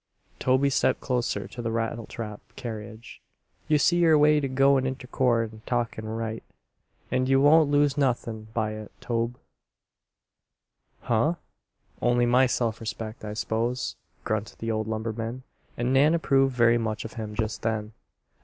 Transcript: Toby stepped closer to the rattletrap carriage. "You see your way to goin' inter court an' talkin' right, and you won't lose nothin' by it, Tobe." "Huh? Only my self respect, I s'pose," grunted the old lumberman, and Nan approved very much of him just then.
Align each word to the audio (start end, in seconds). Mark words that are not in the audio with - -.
Toby 0.39 0.71
stepped 0.71 0.99
closer 0.99 1.47
to 1.47 1.61
the 1.61 1.69
rattletrap 1.69 2.39
carriage. 2.55 3.21
"You 3.67 3.77
see 3.77 3.97
your 3.99 4.17
way 4.17 4.39
to 4.39 4.47
goin' 4.47 4.87
inter 4.87 5.05
court 5.07 5.53
an' 5.53 5.61
talkin' 5.67 6.07
right, 6.07 6.41
and 7.11 7.29
you 7.29 7.39
won't 7.39 7.69
lose 7.69 7.99
nothin' 7.99 8.47
by 8.51 8.71
it, 8.73 8.91
Tobe." 8.99 9.37
"Huh? 11.01 11.35
Only 12.01 12.25
my 12.25 12.47
self 12.47 12.79
respect, 12.81 13.23
I 13.23 13.35
s'pose," 13.35 13.95
grunted 14.23 14.57
the 14.57 14.71
old 14.71 14.87
lumberman, 14.87 15.43
and 15.77 15.93
Nan 15.93 16.15
approved 16.15 16.55
very 16.55 16.79
much 16.79 17.05
of 17.05 17.13
him 17.13 17.35
just 17.35 17.61
then. 17.61 17.93